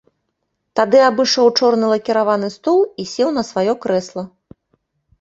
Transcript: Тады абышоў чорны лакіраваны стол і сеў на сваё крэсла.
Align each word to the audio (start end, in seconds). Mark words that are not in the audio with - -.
Тады 0.79 1.01
абышоў 1.09 1.51
чорны 1.59 1.85
лакіраваны 1.93 2.51
стол 2.57 2.83
і 3.05 3.09
сеў 3.15 3.29
на 3.39 3.47
сваё 3.55 3.73
крэсла. 3.89 4.29